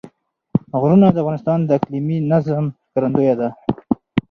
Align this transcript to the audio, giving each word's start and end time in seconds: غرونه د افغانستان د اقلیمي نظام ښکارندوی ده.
غرونه 0.81 1.07
د 1.11 1.17
افغانستان 1.23 1.59
د 1.63 1.69
اقلیمي 1.77 2.17
نظام 2.31 2.65
ښکارندوی 2.85 3.33
ده. 3.39 3.49